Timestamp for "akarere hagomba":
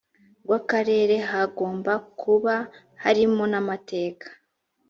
0.59-1.93